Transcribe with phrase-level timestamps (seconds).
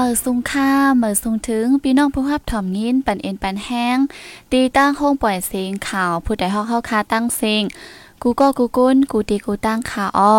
[0.00, 3.98] เมื่อสุงค่าเมื่อสุงถึงพี่น้องผู้รับถ่อมยินปันเอ็นปันแห้ง
[4.52, 7.62] ตีตั้งโฮงปล่อยเสียงข่าวผู้ใดฮอกเข้าคาตั้งเสียง
[8.22, 10.36] กูก็กูกุ้นกูตีกูตั้งขาอ้อ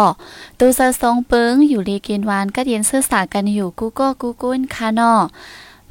[0.59, 5.13] ตูซะสองเปิงอยู่ลีกินวานก็เย็นเสื้อสากันอยู่กูก็กูกุ้นคานอ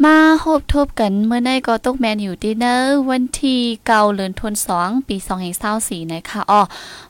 [0.05, 6.61] มาโฮบทบกันเมื่อในก็ตกแมนอยู่ดีเนอร์วันที่เก่าเลือนทนสองปีสองแห่งเศร้าสี่นะคะอ๋อ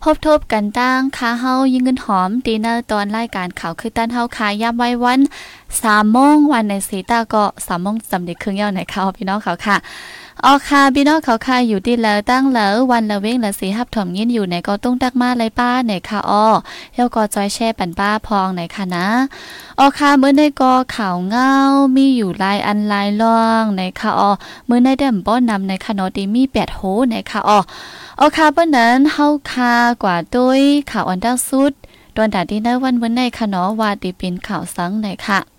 [0.02, 5.20] โฮบทบกันตั้งคาเฮายิงเงินหอมดีเนอร์ตอนรายการข่าวคือตั้นเฮาคายามไว้วัน
[5.82, 9.76] สามโมงวันในสีตาก็สามโมงจำเด็กครึ่งเย้าไหนค่ะพี่น้องเขาค่ะ
[10.46, 16.46] ออค่ะพี่น้องเขาค่ะอยู่ที่แล้วตั้งแล้ววันละเว้งละสีหับถมยินอยู่ในก็ตุ้งตักมาเลยป้าไหนค่ะอ้อ
[16.94, 19.06] เฮาก็จอยแช่ปันป้าพองไหนค่ะนะ
[19.78, 21.52] ออค่ะเมื่อในก็ข่าวเงา
[21.96, 24.30] มีอยู่ลายอันลายล่องในค่ะอ้อ
[24.66, 26.80] เมื่อในเดิมป้อนนำในค่ะเนาะดีมี8โห
[27.10, 27.58] ในค่ะอ้อ
[28.20, 31.72] ออค่ะเปิ้นนั้นเฮาค่ะกว่าตุ้ยข่าวอันดังสุด
[32.16, 35.57] ตอนดาที่ในวันวันในค่ะเนาะว่าดีเป็นข่าวสังในค่ะ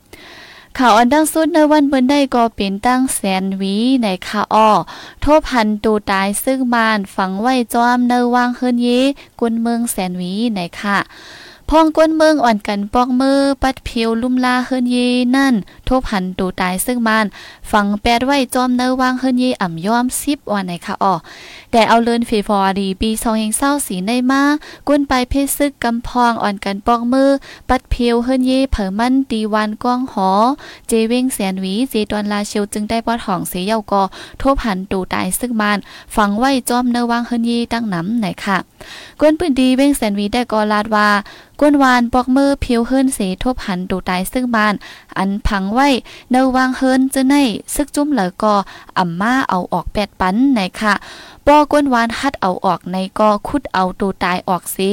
[0.83, 4.69] ข่าวอันดังสุดในวันเบิ่นได้ก็เป็นตั้งแสนวีในค่ะอ้อ
[5.21, 8.87] โทบพันตูตายซึ่งมานฝังไว้จอมเนวางเฮิรนเย
[9.39, 10.97] กุนเมืองแสนวีในค่ะ
[11.69, 14.97] พองก้นเมืองอ่อนกันปอกมือปัดเพียวลุ่มลาเฮิรนเย
[15.35, 15.55] นั่น
[15.89, 17.25] ทบหันตูตายซึ่งมัน
[17.71, 21.13] ฝังแปดไว้จอมเนวางเฮิรนเยอ่ำย้อมซิบวันในค่ะอ้อ
[21.71, 24.43] แต่เอาเลินฟีฟอร์ดีปีสองเฮงเศร้าสีในมา
[24.87, 27.29] ก้นไปเพศซึกกำพองอ่อนกันปอกมือ
[27.69, 30.29] ปัดเพียวเฮิรนเยเผอมันตีวันก้องหอ
[30.87, 34.03] เจเว้งแสนหวีเจตอนลาเชียวจึงได้ปอดห้องเสียเยากอ
[34.41, 35.77] ทบหันตูตายซึ่งมัน
[36.15, 38.57] ฝังไว้จอมเนวางเฮิรนเยตั้งน้ำไหนค่ะ
[39.19, 41.09] ก้นปืนดีเว้งแสนวีได้กอลาดว่า
[41.61, 44.73] กวนวานปอกมือผิวเฮิรนเสทบหันตูตายซึ่งบ้าน
[45.17, 45.78] อันพังไว
[46.31, 47.35] เนวางเฮิรนจะใน
[47.75, 48.55] ซึกจุ้มเหลอก็
[48.97, 50.93] อ่ำมาเอาออกแปดปันไหนค่ะ
[51.45, 54.89] ปอกวนวานฮัดเอาออกในก็คุดเอาตูตายออกสี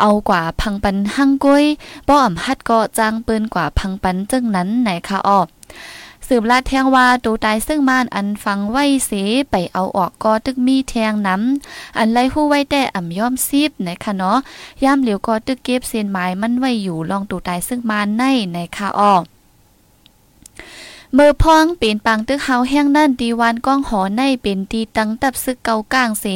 [0.00, 1.64] เอากว่าพังปันหั่งกุ้ย
[2.08, 5.46] ป้ออ่ำฮัดก็จางปืนกว่าพังปันจึงนั้นไหนค่ะออก
[6.28, 9.10] สืบลาดแทงว่าตูตายซึ่งม่านอันฟังไว้เส
[9.50, 14.38] ไปเอาออกก็ตึกมีแทงน้ำอันไล่หู้ไว้แต่อ่ำย่อมซีบนะคะเนาะ
[14.84, 19.22] ย่ามเหลียวก็ตึกเก็บเส้นหมายมันไว้อยู่ลองตูตายซึ่งม่านในในค่ะออก
[21.16, 26.26] เมื่อพองเป็นปังตึกเฮาแห้งนั่นดีวานก้องหอในเป็นตีตังตับซึกเกากลางเส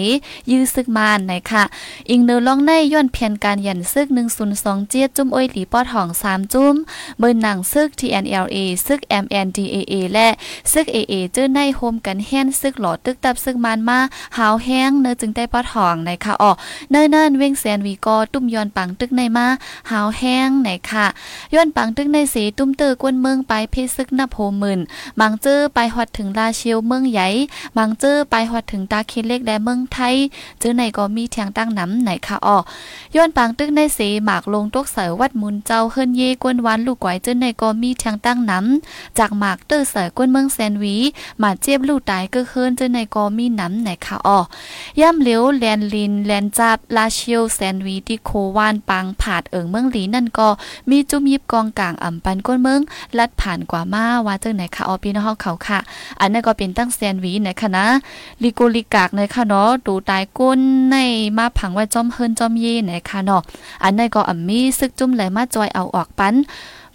[0.51, 1.63] ยื้อซึกมานไหนค่ะ
[2.11, 4.07] อิงเนื้อล่องในย้อนเพียนการยันซึก
[4.49, 6.75] 102เจียจุ้มอ้อยหลีปอดห้อง 3 จุ้ม
[7.19, 8.57] เบิ่นหนังซึก TNLA
[8.87, 10.29] ซึก MNDAA และ
[10.73, 13.99] ซึก AA เจอในโฮมกันแห้นซึกหลอดตึกตับซึกมานมา
[14.37, 16.51] หาวแห้งเนื้อจึงได้ปอดห้องไหนค่ะอ๋อ
[16.91, 19.47] เนิ่นๆเว้งแสนวีกอตุ้มย้อนปังตึกในมา
[19.91, 21.07] หาวแห้งไหนค่ะ
[21.55, 24.81] ย้อนปังตึกในเสตุ้มเตอกวนเมืองไปเพซึกนับโฮมมื่น
[25.21, 27.29] บางเจอไปฮอดถึงลาเชียวเมืองใหญ่
[27.77, 30.15] บางเจอไปฮอดถึงตาเคนเล็กและเมืองไทย
[30.61, 32.59] เจอในก็มีเทียงตั้งน้ำไหนค่ะอ้อ
[33.15, 40.97] ย้อนปางตึกในเสหมากลงตกเสยวัดมุนเจ้าเฮิรนเยกวนวันลูกก๋วยเจอในก็มีเทียงตั้งน้ำจากหมากเตอเสยกวนเมืองแซนวี
[41.43, 44.39] มาเจ็บลูกตายก็เฮิรนเจอในก็มีน้ำไหนค่ะอ้อ
[45.01, 50.49] ย่ำเหลียวแลนลินแลนจับลาเชียวแซนวีที่โควานปางผาดเอิงเมืองหลีนั่นก็
[50.91, 52.81] มีจุ่มยิบกองกลางอ่ำปันก้นเมือง
[53.19, 55.79] ลัดผ่านกว่ามาว่าเจ้าไหนค่ะออพี่น้องเขาค่ะ
[56.21, 57.87] อันนั้นก็เป็นตั้งแซนวีนะคะนะ
[58.43, 60.61] ลิโกลิกากในค่ะเนาะดูตายก้น
[60.91, 60.97] ใน
[61.39, 63.41] มาผังไว้จอมเฮินจอมเย่นะคะเนาะ
[63.83, 66.35] อันนั้นก็อ่ำมีซึกจุ่มไหลมาจอยเอาออกปัน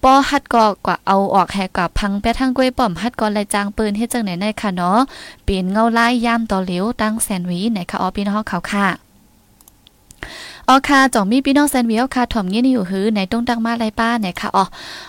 [0.03, 4.97] ปอฮัดก็กว่าเอาออกแหกกับพังแปะทั้งกล้วยป้อมฮัดก็ลายจางปืนเฮ็ดจังไหนในค่ะเนาะ
[5.43, 8.87] เป็นเงาลายยามต่อเหลียวตั้งแซนวีในค่ะออพี่น้องเขาค่ะ
[10.67, 14.65] ออค่ะจ่องมีพี่น้องแซนวีออค่ะถ่อมเงี้ยนี่อยู่หือในตรงตังมาไรป้าเนี่ยค่ะอ๋อ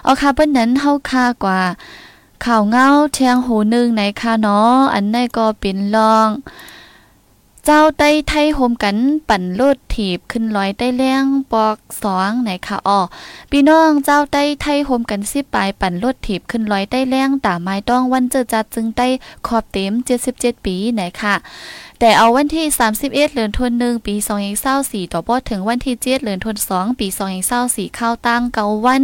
[0.07, 1.59] อ๋อค่ะเปิ้นนั้นเฮาค่ะกว่า
[2.45, 6.29] ข่าวเงาเทียงหูหนึ่งในค่ะเนาะอันนี้ก็เป็นลอง
[7.69, 8.97] เจ้าได้ไทยโฮมกัน
[9.29, 13.01] ปั่นรถถีบขึ้นลอยได้แรงปอกสองไหนค่ะอ้อ
[13.51, 19.09] พี่น้องเจ้าได้ไทยโฮมกันสิปลายปั่นรถถีบขึ้นลอยได้แรงตาไม้ต้องวันเจอจัดจึงได้
[19.47, 19.93] ขอบเต็ม
[20.31, 21.35] 77 ปีไหนค่ะ
[22.01, 22.67] แต่เอาวันที่
[22.97, 24.15] 31เดือนธันวาคมปี
[24.65, 27.09] 2024ต่อบ่ถึงวันที่7เดือนธันวาคมปี
[27.53, 29.03] 2024เข้าตั้งเกาวัน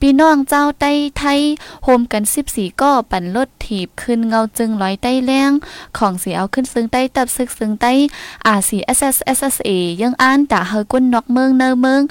[0.00, 1.40] พี่น้องเจ้าใต้ไทย
[1.84, 5.50] โฮมกัน 14 ก็ปั่นรถถีบขึ้นเงาจึงร้อยใต้แรง
[5.98, 7.92] ของสีเอาขึ้นซึ่งใต้ตับซึกซึ่งใต้
[8.46, 9.70] อาศีเอสี SSSSA
[10.02, 12.02] ยังอ่านด่าเฮอกุ้นนอกเมืองเนอเมือง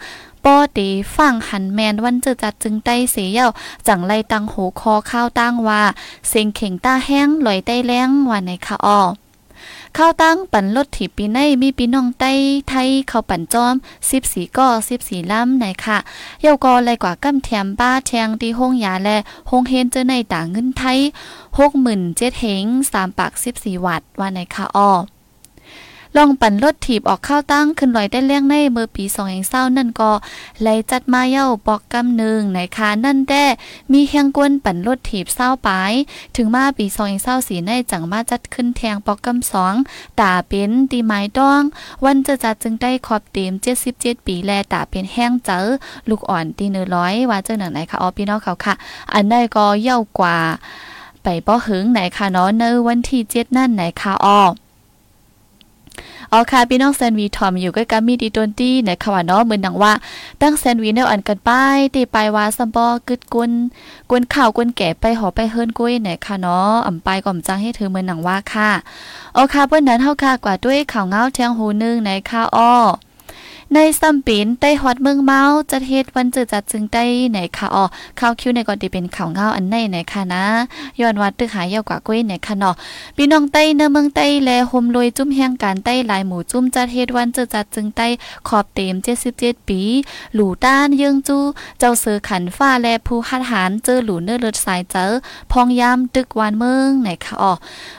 [0.45, 3.47] ป้อตีฟังหันแมนวันเจอจัดจึงใต้เสียเยา
[3.87, 5.81] จังไลตังโหคอข้าวตั้งว่า
[6.27, 9.01] เสียงเข่งตาแห้งลอยใต้แรงว่าในคะออ
[9.97, 12.31] ข้าวตั้งปั่นรถถีปีในมีปีน้องไต้
[12.69, 13.73] ไทยเขาปั่นจอม
[14.09, 15.97] สิบสี่ก็สิบสี่ล้ำไหนค่ะ
[16.41, 19.17] เยาวกอเลยกว่ากำแถมบ้าแทงที่ห้องยาและ
[19.49, 20.99] ห้องเฮนเจอในต่างเงินไทย
[21.57, 24.91] หกหมื่นเจ็ดเฮงสามปากสิบสี่วัตต์ว่าไหนค่ะอ้อ
[26.17, 30.11] ลองปั่นรถถีบออกข้าวตั้งขึ้นลอยได้เลี้ยงในเมื่อปีสองเองเศร้านั่นก็
[30.61, 33.45] ไลจัดมาเย้าปอกกำหนึ่งไหนคะนั่นแด้
[33.91, 35.93] มีแหงกวนปั่นรถถีบเศร้าปาย
[36.35, 39.73] ถึงมาปีสองเองเศร้าสีในจังมาจัดขึ้นแทงปอกกำสอง
[40.19, 41.63] ตาเป็นตีไม้ดอง
[42.03, 45.65] วันจะจัดจึงได้ขอบเต็มเจ็ดสิบเจ็ดปีแลตาเป็นแห้งเจอ
[46.09, 48.73] ลูกอ่อนตีเนื้อร้อยว่าเจ้าหนังไหนคะอ๋อพี่น้องเขาค่ะ
[49.13, 50.37] อันได้ก็เย่ากว่า
[51.23, 54.41] ไปป้อหึงไหนคะเนาะในวันที่เจ็ดนั่นไหนคะอ๋อ
[56.31, 59.93] อ๋อค่ะพี่น้องแซนวีทอมอยู่ใกล้กับมีดีตนตี้ในขวานาะเหมือนดังว่า
[60.41, 63.51] ตั้งแซนวีแนวอันกันป้ายตีไปว่าซัมบอกึดกุน
[64.09, 68.69] กวนข่าวกวนแก่ไปหอไปเฮิรนกุ้ยไหนค่ะเนาะอ่ำไปก่อมจังให้เธอเหมือนดังว่าค่ะ
[69.35, 72.73] อ๋อค่ะเปิ้นนั้นเฮาค่ะกว่าด้วยข่าวเงาแทงหูนึงในค่ะอ้อ
[73.73, 75.41] ในซัมปินได้ฮอดเมืองเมา
[75.71, 77.85] จะเฮ็ดวันเจอจัดจึงได้ไหนค่ะอ๋อ
[78.19, 80.45] ข้าวคิวในก่อนที่เป็นข่าวเงาอันในไหนค่ะนะ
[80.99, 82.75] ย้อนวัดตึกหายยาวกว่ากุ้ยไหนค่ะเนาะ
[83.15, 88.07] พี่น้องใต้เนื้อเมืองใต้แลโฮมรวยจุ้มแห่งการใต้หลายหมู่จุ้มจัดเฮ็ดวันเจอจัดจึงได้
[88.47, 88.95] ขอบเต็ม
[89.31, 89.81] 77 ปี
[90.35, 91.37] หลู่ต้านเยิงจู
[91.79, 95.05] เจ้าเสือขันฟ้าและผู้หัดหารเจอหลู่เนื้อเลือดสายเจอ
[95.51, 97.53] พองยามตึกวานเมืองไหนค่ะอ๋อ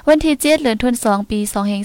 [0.08, 1.38] วันที่7เดือนธันวาคมปี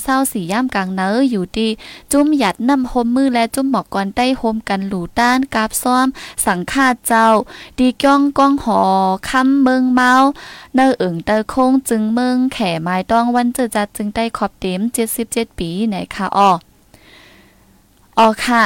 [0.03, 1.69] 2524ย่ามกลางเนออยู่ที่
[2.11, 6.07] จุ้มหยัดนำโฮมมือและจุ้มหมอกก่อนใต้โฮมกันหลูต้านกาบซ้อม
[6.45, 7.27] สังฆาเจ้า
[7.77, 8.81] ดีก้องก้องหอ
[9.29, 10.11] คำเมืองเมา
[10.75, 14.81] เนอเอิงเตอโคงจึงเมืองแข่ไม้ต้องวันเจอจัดจึงได้ขอบเต็ม
[15.19, 16.51] 77 ปีไหนคะอ้อ
[18.19, 18.61] อ๋อค่ะ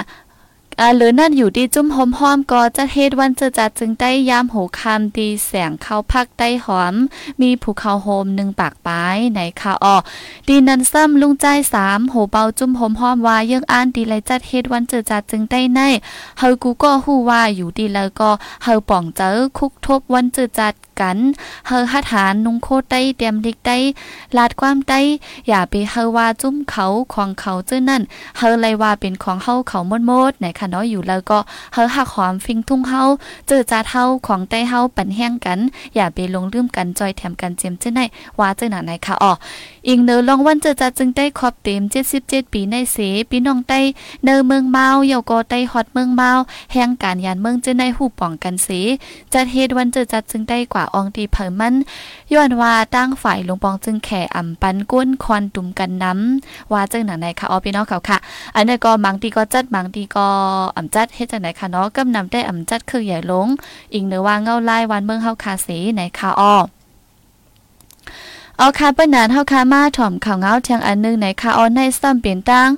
[0.79, 6.93] อ่าหรือนั่นอยู่ดีจุ้มหอมหอมก็จะเฮ็ดวันเจอจัดจึงได้ยามหูคำดีแสงเข้าพักได้หอม
[7.41, 9.95] มีภูเขาโฮมหนึ่งปากปายไหนค่ะอ้อ
[10.47, 15.79] ดีนันซ้ำลุงใจสามโหเบาจุ้มหอมหอมว่ายังอ่านดีไรจัดเฮ็ดวันเจอจัดจึงได้ใน
[16.39, 18.29] เฮากูก็ฮู้ว่าอยู่ดีแล้วก็
[18.63, 21.19] เฮาป่องเจอคุกทบวันเจอจัดกัน
[21.67, 23.77] เฮาหัดหารนุงโคไต้เตรียมลิกได้
[24.37, 24.99] ลาดความได้
[25.47, 28.01] อย่าไปเฮาว่าจุ้มเขาของเขาเจ้านั่น
[28.37, 31.37] เฮาเลยว่าเป็นของเฮาเขาหมดๆไหนค่ะเนาะอยู่แล้วก็
[31.73, 33.01] เฮาหักหอมฟิงทุ่งเฮา
[33.47, 35.59] เจอจาเฮาของใต้เฮาปั่นแห้งกัน
[35.95, 38.01] อย่าไปลงลืมกันจอยแถมกันเจมเจ้าไหน
[38.39, 39.31] ว่าเจ้าหนาไหนค่ะอ๋อ
[39.87, 41.81] อีกเนอลองวันเจอจัดจึงได้ขอบเต็ม
[42.17, 42.97] 77 ปีในเส
[43.29, 43.79] ปีน้องใต้
[44.23, 46.29] เนอเมืองเมาเยาก็ใต้ฮอดเมืองเมา
[46.73, 48.69] แห่งการยานเมืองเจ้าในหูป้องกันเส
[49.33, 51.73] จัดเฮ็ดวันเจอจัดจึงได้กว่าอองตีเผิมัน
[52.33, 58.17] ย้อนว่าตั้งฝ่ายลงปองจึงแข่อ่ำปันก้นคอนตุ่มกันน้ำว่าเจังหนังไหนค่ะอ๋อพี่น้องเขาค่ะ
[58.55, 60.27] อันนี้ก็บางทีก็จัดบางทีก็
[60.75, 63.47] อ่ำจัดเฮ็ดจังไหนคะเนาะกำนำได้อ่ำจัดคือใหญ่ลง
[63.93, 66.55] อีกเนื้อว่าเงาไล่วันเมืองเฮาคาสีไหนคะอ้อ
[68.57, 72.69] เอาคาเปิ้นนานเฮาคามาถ่อมข่าวเงาเทียงอันนึงในคาออนในซ้ำเปลี่ยนตั้ง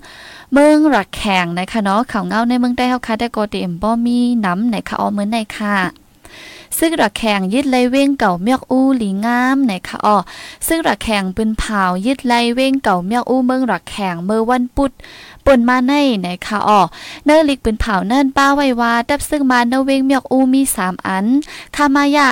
[0.54, 5.76] เมืองรักแข่งนะคะเนาะข่าวเงาในเมืองได้เฮาคาได้โกเตมบ่มีน้ำในคาออเหมือนในค่ะ
[6.80, 10.18] ซึ่งระแข่งยึดไลเว้งเก่าเมียกอู้หลีงามนคะอ๋อ
[10.68, 14.92] ซึ่งระแข่งปืนเผายึดไลเว้งเก่าเมียกอู้เมืองระแข่งเมื่อวันปุด
[15.46, 15.94] ปนมาใน
[16.26, 16.82] นคะอ๋อ
[17.26, 21.26] เนอลิกปืนเผาเนิ่นป้าไว้ว่าดับซึ่งมาเนเว้งเมียกอู้มี3อัน
[21.76, 22.26] คามายะ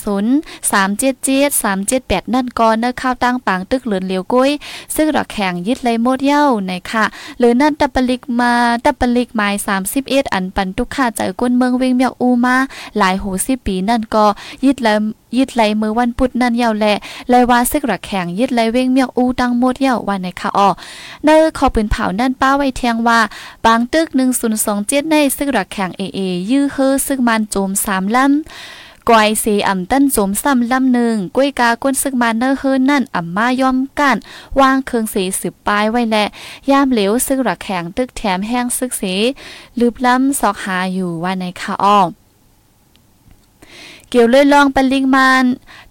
[0.00, 4.50] 540 377 378นั่นก่อนเนอข้าวตั้งปางตึกเหลือนเหลียวกุ้ย
[4.96, 7.04] ซึ่งระแข่งยึดไลโมดเย้านคะ
[7.38, 8.52] หรือนั่นตับปลิกมา
[8.84, 9.54] ตับปลิกหมาย
[9.94, 12.56] 31อันปันทุกข่าใจก้นเมืองเว้งเมียกอู้มา
[12.98, 14.24] หลายหูสิบปีนั่นก็
[14.64, 14.88] ยึดแล
[15.36, 16.86] ยึดไหลมือวันพุธนั่นยาวแล
[17.28, 20.68] ไลว่าซึกระแข่งยึดไหลเว้งเมียงอูตังหมดยาววันในค่ะอ้อ
[21.24, 23.20] เนอขอปืนเผานั่นป้าไว้เทียงว่า
[23.64, 24.06] บางตึก
[24.60, 34.16] 1027ในซึกระแข่งเอเอยื้อเฮอซึกมันโจม3ลำกวยเสอ่ำตั้นโจมซ้ำลำหนึ่งก้วยกาก้นซึกมันเนอเฮินนั่นอ่ำมายอมกัน
[34.60, 36.24] วางเครื่องเสสืบปลายไว้และ
[36.70, 39.02] ยามเหลวซึกระแข่งตึกแถมแห้งซึกเส
[39.78, 42.00] ลืบล้ำสอกหาอยู่ว่าในค่ะอ้อ
[44.12, 45.44] เกี่ยวเลยลองปลิงมาน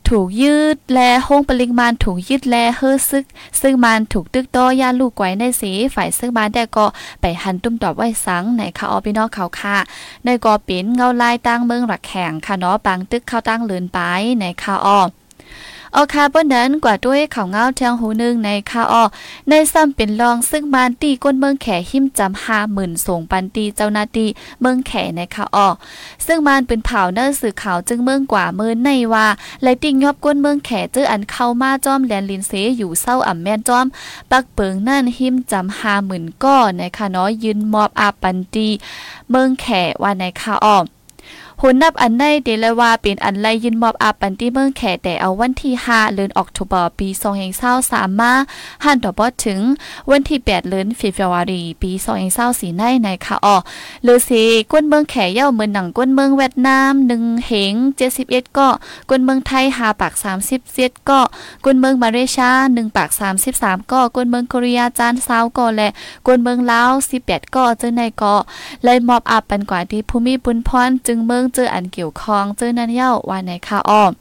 [0.09, 3.25] ถูกยืดแลห้องปริงมานถูกยืดแลเฮือซึก
[3.61, 6.85] ซึ่งมันถูกตึกต้อย่าลูกไว้ในสีฝ่ายซึ่งบ้านได้ก็
[7.21, 9.77] ไปหันตุ้มตอบไว้สังในค่ะออพี่น้องเขาค่ะ
[10.25, 13.99] ในกอปินเงาลายตั้งเมืองหลักแข่งค่ะเนาะปังตึกเข้าตั้งเลือนไป
[14.39, 15.01] ในค่ะออ
[15.93, 19.03] เอาคาเปิ้นนั้นกว่าด้วยเขาเงาเทียงหูหนึ่งในคาออ
[19.49, 24.25] ในซ้ำเป็นรองซึ่งบานตีก้นเมืองแขหิมจำห้าหมื่นส่งปันตีเจ้านาตี
[24.61, 25.67] เมืองแขในคาออ
[26.25, 29.27] ซึ่งมันเป็นเผาเนื้อสื่อข่าวจึงเมืองกว่าเมืองในว่า
[29.63, 33.85] ไลติงยอบก้นเมืองแขเจออันเข้ามาจอมแลนลินเสอยู่เศร้าอ่ำแม่นจอม
[34.31, 38.67] ปักเปิงนั่นหิมจำห้าหมื่นก้อนในคาน้อยยืนมอบอาปันตี
[39.29, 39.65] เมืองแข
[40.01, 40.79] ว่าในคาออ
[41.61, 47.07] หุนนับอันในเดลว่าเป็นอันไลยินมอบอาปันที่เมืองแขแต่เอาวันที่5เดือนออกตุบาปี
[47.65, 48.33] 2023มา
[48.83, 49.59] หันต่อบอถึง
[50.09, 51.91] วันที่8เดือนฟิฟวารีปี
[52.35, 53.57] 2024ในในค่ะอ๋อ
[54.03, 57.73] หรือสิก้นเมืองแขเย่าเมือนหนังก้นเมืองเวียดนาม1เหง
[58.15, 58.67] 71ก็
[59.09, 60.13] ก้นเมืองไทย5ปาก
[60.65, 61.19] 37ก็
[61.65, 63.09] ก้นเมืองมาเลเซีย1ปาก
[63.51, 65.89] 33ก็ก้นเมืองเกาหลีจาน20ก็และ
[66.27, 66.91] ก้นเมืองลาว
[67.23, 68.35] 18ก็เจอในก็
[68.83, 74.11] เลยมอบอาปันกว่าที่ภูมิบุญพรจึงเมืองเจออันเกี่ยวข้องเจอนั่นเย้าว่าในค่ะอ้อม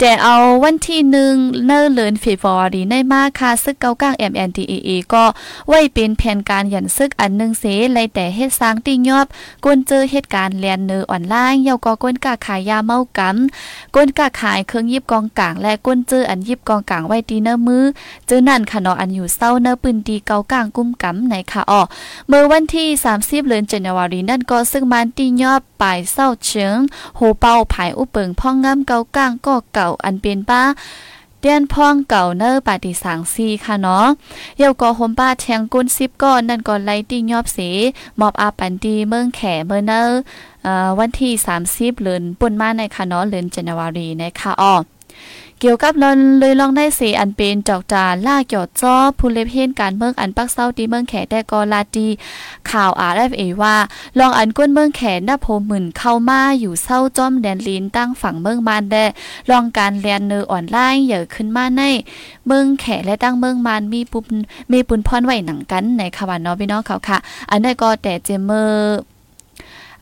[0.00, 1.34] แต่เอาวันที่หนึ่ง
[1.66, 5.24] เนื้อเลือนเฟบรรีในมาค่ะซึกเกาก้าง MNDAA ก็
[5.68, 9.26] ไว้เป็นแผนการยันซึกอันหนึ่งเสไลแต่เฮ็ดสร้างติงยอบ
[9.64, 17.84] กวนเจอเหตุการณ์แลนเนอออนไลน์เยาก็กวนกาขายยาเมากำกวนกาขายเครื่องยิบกองกลาง และกวนเจออันยิบกองกลางไว้ตีเนื้อมือ
[18.26, 21.80] เจอนั่นค่ะเนาะอันอยู่เศร้าเนอปืนดีเกาก้างกุ้มกำในค่ะอ้อ
[22.28, 26.78] เมื่อวันที่ 30เดือนจันวารีนั่นก็ซึ่งมันติงยอบปลายเศร้าเฉิง
[27.16, 30.62] โหเป่าผายอุเปิงพ่องงามเกาก้างก็เก่าอันเป็นป้า
[31.40, 34.06] เตียนพ่องเก่าเนอร์ปาติสังซีค่ะเนาะ
[34.58, 37.70] เยาก็หมป้าแทงกุนซิบก้อนนั่นก็ไลติ้งยอบสี
[38.20, 40.18] มอบอาปันดีเมืองแขเมื่อเนอร์
[40.98, 41.32] วันที่
[41.66, 44.74] 30เดือนปุ่นมาในค่ะเนาะเดือนจันวารีนค่ะอ้อ
[45.60, 52.08] เกี่ยวกับลอนเลยลองได้เสอันเป็นจอกจาล่าเกี่ยวจ้อผู้เล็บเห็นการเมืองอันปักเศร้าตีเมืองแขแต่กอลาดี
[52.70, 53.76] ข่าวอาร์เอฟเอว่า
[54.18, 58.96] ลองอันก้นเมืองแขนับโพหมื่นเข้ามาอยู่เศร้าจอมแดนลินตั้งฝั่งเมืองมานแด
[59.50, 61.82] ลองการเรียนเนออ่อนไล่เหยอะขึ้นมาใน
[62.46, 64.36] เมืองแขและตั้งเมืองมานมีปุ่น
[64.72, 67.18] มีปุ่นพรไหวหนังกันในคาวานนอพี่น้องเขาค่ะ
[67.50, 69.13] อันนี้ก็แต่เจมเมอร์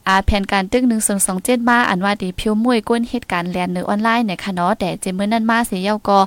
[0.09, 6.19] อาแผนการตึก1 2 2 7มาอันว่าดีพิวมวยก้นเหตุการณ์แลนเนอออนไลน์ในคะเนาะแต่เจมื้อนั้นมาเสียเยาก็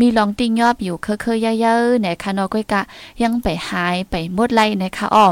[0.04, 2.82] ีลองติ้งยอบอยู่เคยๆเยอะๆในคะเนาะก้อยกะ
[3.22, 5.28] ยังไปหายไปหมดไล่นะคะอ้อ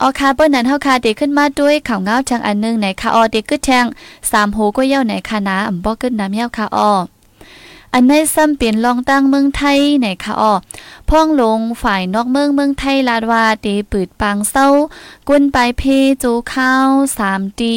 [0.00, 3.84] ออคาเปิ้นนั้นเฮาคาเด็กขึ้นมาด้วยข่าวเงาจังอันนึงในคาออเด็กกึดแทง
[4.20, 6.92] 3โหก็เย้าในคานาอำบ่กึดน้ำเย้าคาออ
[7.92, 10.52] อันในซ้ำเปลี่ยนลองตั้งเมืองไทยในค่ะอ้อ
[11.08, 14.68] พ่องลงฝ่ายนอกเมืองเมืองไทยลาดว่าเดปืดปางเศร้า
[15.28, 15.82] กุนปลายเพ
[16.18, 16.88] โจข้าว
[17.18, 17.76] สามตี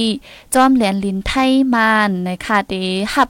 [0.53, 2.73] จอมเหรียญลินไทยมานในค่ะเด
[3.13, 3.29] หับ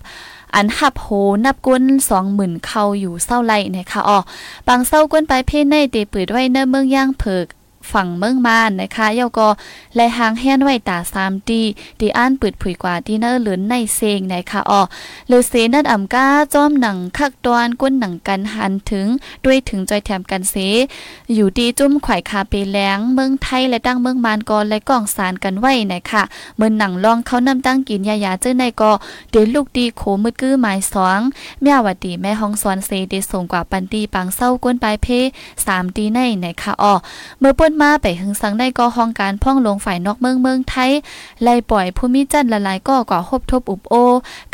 [0.56, 1.08] อันหับโห
[1.46, 4.20] นับก้นสองหมื่นเข้าอยู่เศร้าไรนะคะอ๋อ
[4.68, 7.48] บางเศร้าก้นปลายเพในเตปืดไว้เนเมืองย่างเผิก
[7.94, 9.50] ฝั่งเมืองมานนะคะเยาก็
[9.96, 11.62] และหางแห่นไว้ตาสามดี
[12.00, 14.82] ดีอ่านปืดผุยกว่าที่เนอร์หลืนในเซงนะคะอ๋อ
[15.28, 19.08] เลอเซนั่นอ่ำก้าจอมหนังคักตอนก้นหนังกันหันถึง
[19.46, 20.56] ด้วยถึงจอยแถมกันเส
[21.34, 26.24] อยู่ดีจุ้มไข่คาเปแหลงเมืองไทยและตั้งเมืองมานกอและกองสารกันไว้นะคะ
[26.58, 28.92] เมื่อหนังลองเขานำตั้งกินยายาเจ้าในก็
[29.32, 31.20] เดลูกดีโขมืดกื้อหมายสอง
[31.62, 35.08] แม่วัดดีแม่ห้องสอนเซเดส่งกว่าปันตีปังเศร้าก้นปลายเพ
[35.66, 36.94] สามตีในนะคะอ๋อ
[37.40, 40.92] เมื่อป่นมาไปหึงสังได้ก็ห้องการพ่องลงฝ่ายนอกเมืองเมืองไทย
[41.44, 43.94] ไล่ปล่อยภูมิจันละลายก็ก่อคบทบอุบโอ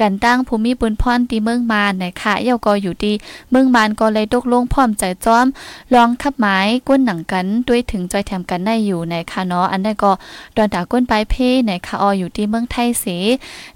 [0.01, 3.13] กันตั้งภูมิบุญพรตีเมืองมานนะคะเยาก็อยู่ดี
[3.51, 5.45] เมืองมานก็เลยตกลงพร้อมใจจ้อม
[5.93, 10.11] ลองขับไม้ก้นหนังกันด้วยถึงจอยแถมกันได้อยู่ในคาเนาะอันนั้นก็
[10.55, 11.33] ดอนตาก้นปลายเพ
[11.67, 13.05] ในคาอออยู่ที่เมืองไทยเส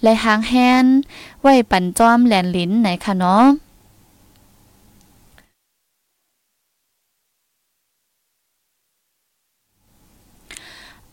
[0.02, 0.54] แลหางแฮ
[0.84, 0.86] น
[1.42, 3.69] ไว้ปั่นจอมแหลนลิ้นในคาเนาะ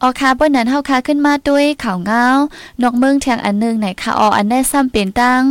[0.02, 2.26] ออคาเปิ้นนั้นเฮาคาขึ้นมาด้วยข่าวเงา
[2.82, 5.42] นอกเมืองแทงอันนึงไหนค่ะอออันได้ซ้ำเป็นตั้ง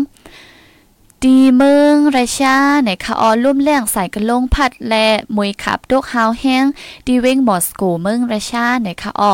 [1.23, 2.55] ดีเมืองไรชา
[2.85, 6.65] ในคาออลุ่มแรงใส่กระลงพัดและมวยขับดกฮาวแห้ง
[7.07, 9.33] ดีเวงมอสโกเมืองไรชาในคาออ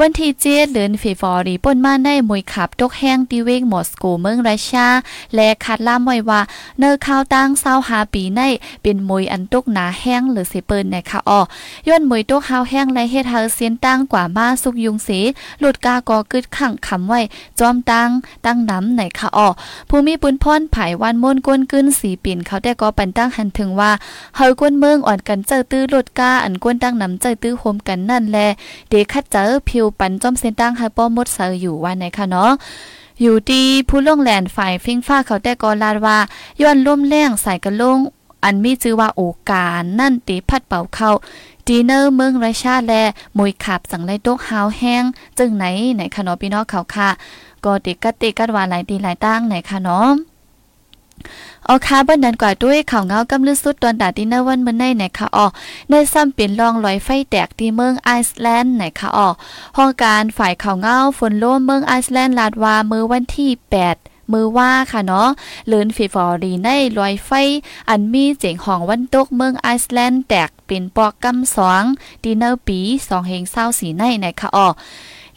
[0.00, 4.86] วันที่เจ็ดเดือนเฟฟอรีป่นมาได้มวยขับดกแห้งดีเวงมอสโกเมืองไรชา
[5.34, 6.40] และคาดล่ามไว้ว่า
[6.78, 8.40] เนอข้าวตั้งเศร้าหาปีใน
[8.82, 11.40] เป็นมวยอันตกหนาแห้งหรือเสเปินในคาออ
[11.88, 15.20] ย้อนมวยตกฮาวแห้งและเฮ็ดเฮาเสียนตั้งกว่ามาสุกยุงสี
[15.60, 17.20] หลุดกากอกึดขังคำไว้
[17.58, 18.10] จอมตั้ง
[18.46, 19.48] ตั้งน้ำในคาออ
[19.88, 23.90] ภูมิปุนพรผายวันมนกวนกึ้นสีปิ่นเขาแต่ก็ปันตั้งหันถึงว่า
[24.36, 28.38] เฮากวนเมืองอ่อนกันเจอตื้อรถกาอันกวนตั้งนำเจอตื้อโฮมกันนั่นแล
[28.88, 32.50] เดคัดเจอผิวปันจอมเส้นตั้งให้ป้อมดเซออยู่ว่าไหนคะเนาะ
[33.20, 36.18] อยู่ดีผู้ล่องแหลนฝ่ายฟิงฟ้าเขาแต่ก็ลาดว่า
[36.60, 37.98] ย้อนล่มแรงใส่กระลง
[38.44, 41.10] อันมีชื่อว่าโอกาสนั่นตีพัดเป่าเข้า
[41.66, 43.02] ดีเนอร์เมืองไรชาและ
[43.38, 45.04] มวยขับสังไรตกหาวแห้ง
[45.38, 47.10] จึงไหนไหนคะเนาะพี่น้องเขาค่ะ
[47.64, 50.08] ก็ติกัดติกัดว่าหลายตีหลายตั้งไหนคะเนาะ
[51.68, 55.46] ออคาบันดันกว่าด้วยข่าวเงากำลือสุดตอนดาดินเนวันเมื่อในไหนคะอ๋อ
[55.90, 59.28] ในซ้ำเปลี่ยนลองลอยไฟแตกที่เมืองไอซ์แลนด์ไหนคะอ๋อ
[59.76, 63.50] ห้องการฝ่ายข่าวเงาฝนโล่มเมืองไอซ์แลนด์ลาดวาเมื่อวันที่
[63.94, 65.28] 8มือว่าค่ะเนาะ
[65.68, 67.30] เลินฟีฟอรีในลอยไฟ
[67.88, 71.84] อันมีเจ๋งของวันตกเมืองไอซ์แลนด์แตกเป็นปอกกำสอง
[72.24, 74.68] ดีเนอร์ปีสองเฮงเศร้าสีในไหนคะอ๋อ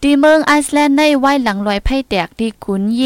[0.03, 3.03] ดีเมืองไอซ์แลนด์ในไว้หลังลอยไพ่แตกดีขุนเย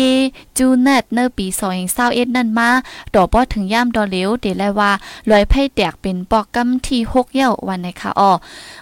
[0.58, 2.70] จูเนตเนอปีสองเศร้าเอ็ดนั่นมา
[3.16, 4.92] ดอกป้อถึงย่ามดอเหลวเดลว่า
[5.30, 8.32] ลอยไพ่แตกเป็นปอกกำที่หกเย้าวันในค่ะอ้อ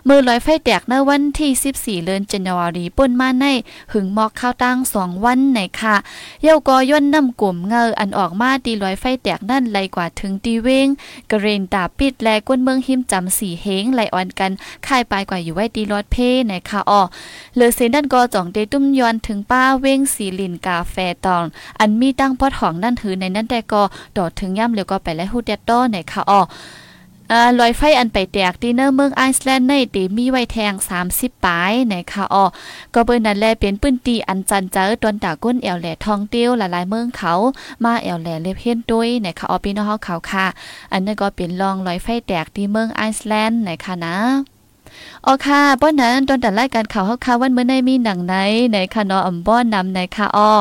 [0.08, 3.46] มือลอยไฟแตกในวันที่สิบสี่เดือนจันวารีป่นมาใน
[3.91, 5.96] หึงหมอกข้าวตั้งสองวันในค่ะ
[6.44, 10.88] เย้าก็ย่นน้ำกลุ่มเงออันออกมาดีลอยไฟแตกนั่นไหลกว่าถึงตีเวง
[11.32, 14.51] กระเรนตาปิดแลก้นเมืองหิมจำสีเฮงไหลอ่อนกัน
[14.88, 16.15] ค่ายปลายกว่าอยู่ไว้ดีรอดเพ
[16.48, 17.01] ในค่ะอ้อ
[17.55, 21.44] เลอเซนดันก็จ่องเดตุ้มยอนถึงป้าเว้งสีลินกาแฟตอง
[21.79, 23.81] อันมีตั้งพอดของนั่นถือในนั้นแต่ก็
[24.17, 26.41] ดอดถึงย่ำเร็วก็ไปและฮูดเดดดอในค่ะอ้อ
[27.60, 30.74] ลอยไฟอันไปแตกดีเนอร์เมืองไอซ์แลนด์ในตีมีไว้แทง
[31.07, 32.45] 30ปลายในค่ะอ้อ
[32.93, 37.34] ก็เปิ้นนั่นแลเป็นปื้นตีอันจันเจอตอนตาก้นแอวแหล่ทองเตี้ยวหลายๆเมืองเขา
[37.84, 40.45] มาแอวแหล่เล็บเฮียนด้วยในค่ะอ้อพี่น้องเขาค่ะ
[40.91, 44.15] อันนั้นก็เป็นลองลอยไฟแตกที่เมืองไอซ์แลนด์ในค่ะนะ
[45.25, 48.36] อ๋อค่ะป้อนนั้นตอนแต่รายการข่าวเฮาค่ะวันเมื่อในมีหนังไหน
[48.72, 50.53] ในค่ะเนาะอำบ้อนนำในค่ะอ้อ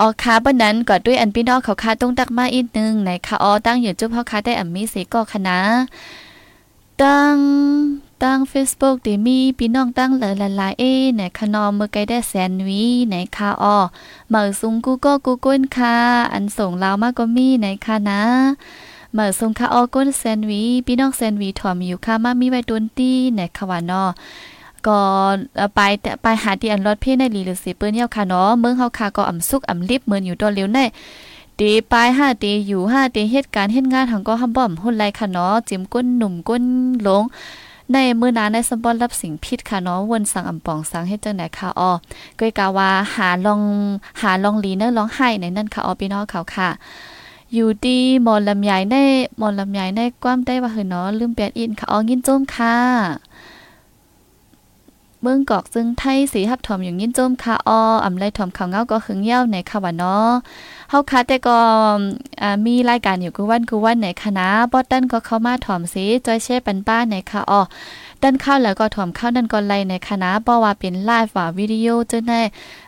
[0.00, 5.58] ออคาบ้านนั้นก็ด้วยอันพี่น้องเขาคาต้องตักมาอีกนึงในคาออตั้งอยู่จุ๊บเขาคาได้อัมมีเสก็คณะ
[7.02, 7.36] ตั้ง
[8.22, 10.22] ตั้ง Facebook ที่มีพี่น้องตั้งห
[10.60, 10.84] ลายๆเอ
[11.16, 13.78] ในคานอมเมื่อไกได้แซนวีในคาออ
[14.30, 15.96] เมื่อซุงกูก็กูก้นค่ะ
[16.32, 18.22] อันส่งลาวมากก็มีในคานะ
[19.14, 24.04] เมื่อซุงคาออก้นแซนวีพี่น้องแซนวีถอมอยู่ค่ะมามีไว้ดนตี้ในคาวานอ
[24.88, 25.00] ก็
[25.74, 25.80] ไป
[26.22, 30.78] ไปหาที่อันรถเพ่ในลีหรือสิเปิ้นเยาค่ะเนาะเมืองเฮาค่ะก็อ่ำสุกอ่ำลิบเหมือนอยู่ตัวเร็วใน
[31.58, 36.64] ตีปลายห้าตีอยู่ห้าตีเหตุการณ์เฮ็ดงานหังก็หำบ่อมหุ่นไรค่ะเนาะจิ้มก้นหนุ่มก้น
[37.02, 37.24] หลง
[37.92, 41.90] ในมือนาในสมบอนรับสิ่งผิดค่ะเนาะวนสั่งอ่ำปองสั่งให้จังไหนค่ะอ้อ
[42.38, 43.60] ก้อยกาว่าหาลอง
[44.20, 46.68] หาลองลีเนอร์ลองให้ในนั่นค่ะอ้อพี่น้องเขาค่ะ
[47.54, 48.96] อยู่ดีหมอลำใหญ่ใน
[49.38, 52.76] หมอลำใหญ่ในความได้ว่าเหือเนาะลืมเปลี่ยนอินค่ะอ๋อยินโจมค่ะ
[55.22, 60.30] เมืองกอกซึ่งไทยสีหับถอมอย่างยินโจมคาอออำไลถอมข่าวเงาก็หึงเย้าในค่ะว่าเนาะ
[60.90, 61.58] เฮาคาแต่ก็
[62.66, 67.62] มีรายการอยู่กูวันกูวันในคณะบอดดันก็เข้ามาถอมสีจอยเช่ปันป้าในค่ะออ
[68.22, 72.40] ดันเข้าแล้วก็ถอมเข้านั่นก็ไลในคณะบ่ว่าเป็นไลฟ์ว่าวิดีโอเจ้าได้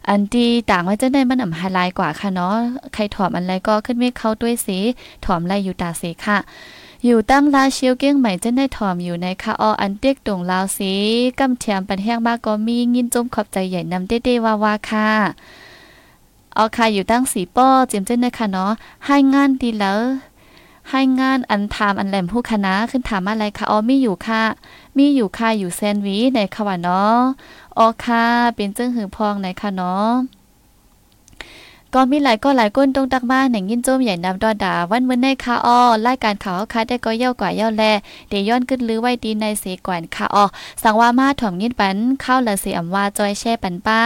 [0.09, 2.55] อันที่ต่างว่าเจ้าได้มันอ่ำไฮไลท์กว่าค่ะเนาะ
[2.95, 4.79] ใครถอมอันไรก็ขึ้นไม่เข้าด้วยสี
[5.25, 6.39] ถอมไลอยู่ตาสีค่ะ
[7.07, 10.93] อยู่ตั้งลาเชียวเก้งใหม่จะได้ถอมอยู่ในคาออันเต็กตรงลาวสี
[11.39, 15.11] กำเทียมปันแห้งมากก็มีงินจมขอบใจใหญ่นำเต้ๆว่าๆค่ะ
[16.55, 18.73] เอาค่ะอยู่ตั้งสีป้อเจียมเจ้นนะคะเนาะ
[19.07, 20.01] ให้งานดีแล้ว
[20.91, 24.43] ให้งานอันถามอันแหลมผู้คณะขึ้นถามอะไรคะอ๋อมีอยู่ค่ะ
[24.97, 27.19] มีอยู่ค่ะอยู่แซนวีในค่ะว่าเนาะ
[27.79, 28.25] อ๋อค่ะ
[28.57, 30.09] เป็นเจ้งหือพองในค่ะเนาะ
[31.95, 37.83] ก็มีหลายก็หลายก้นตรงตักม้าหน่งยินโจมใหญ่นำดอดาวันเมื่อในคาอ้อรายการข่าวคาได้ก็เย่ากว่าเย่าแล
[38.29, 40.45] เดย้อนขึ้นลือไว้ดีในเสกวนคาอ้อ
[40.83, 44.01] สังว่ามาถ่อมยินปันเข้าละเสียมว่าจอยแช่ปันป้า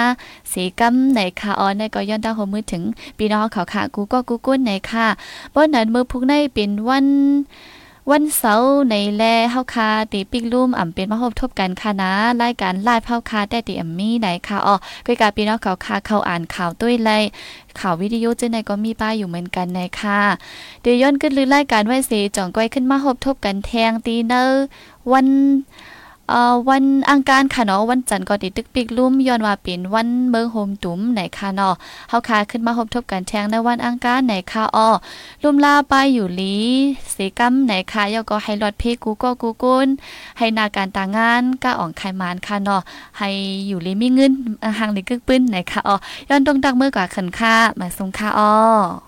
[0.52, 2.82] สีกำในคาอ้อในก็ย้อนตั้งหัวมือถึง
[3.18, 5.06] ปีน้องเขาค่ะกูก็กูกุ้นในค่ะ
[5.54, 7.06] บ่นั้นมือพุกในเป็นวัน
[8.12, 14.74] วันเสาร์ในแลเฮาคาตีปิกลุ่มอ่ำเป็นมาพบทบกันค่ะนะรายการไลฟ์เฮาคาแต่ตีอ่ำมีไหนค่ะอ๋อ
[15.06, 17.10] กุยกาพี่น้องเขาคาเขาอ่านข่าวด้วยไล
[17.78, 20.20] ข่าววิดีโอเจ้าไหนก็มีป้ายอยู่เหมือนกันในค่ะ
[20.82, 24.64] เดี๋ยวย้อนขึ้นลือรายการไว้เสจ่องก้อยขึ้นมาพบทบกันแทงตีเนอร์
[25.12, 25.26] วัน
[26.70, 31.74] วันอังคารค่ะเนาะวันจันทร์ก็ติตึกปิกลุ่มย้อนว่าเป็นวันเมืองโฮมตุ้มไหนค่ะเนาะ
[32.08, 34.88] เฮาคาขึ้นมาพบทบกันแทงในวันอังคารไหนค่ะอ้อ
[35.42, 36.56] ลุ่มลาไปอยู่ลี
[37.12, 39.88] เสกำไหนค่ะยอก็ให้รอดเพกูก็กูกุน
[40.38, 42.80] ให้นาการต่างงานก้าอ่องไขมานค่ะเนาะ
[43.18, 43.28] ให้
[43.66, 44.32] อยู่ลีมีเงิน
[44.78, 45.96] ห่างลีกึกปื้นไหนค่ะอ้อ
[46.28, 49.07] ย้อนตรงตักมือกว่าขันค่ามาส่งค่ะอ้อ